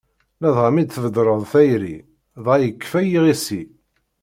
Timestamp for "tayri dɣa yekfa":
1.51-2.99